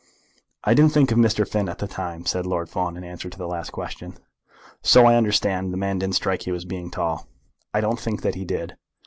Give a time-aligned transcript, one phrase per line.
[0.63, 1.47] "I didn't think of Mr.
[1.47, 4.17] Finn at the time," said Lord Fawn in answer to the last question.
[4.81, 5.71] "So I understand.
[5.71, 7.27] The man didn't strike you as being tall."
[7.71, 8.75] "I don't think that he did."